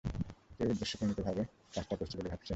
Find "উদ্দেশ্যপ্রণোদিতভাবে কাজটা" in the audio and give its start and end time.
0.69-1.95